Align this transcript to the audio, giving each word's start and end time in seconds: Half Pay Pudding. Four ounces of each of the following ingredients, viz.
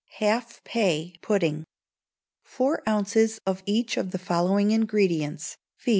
Half 0.17 0.63
Pay 0.63 1.13
Pudding. 1.21 1.63
Four 2.41 2.81
ounces 2.89 3.39
of 3.45 3.61
each 3.67 3.97
of 3.97 4.09
the 4.09 4.17
following 4.17 4.71
ingredients, 4.71 5.57
viz. 5.79 5.89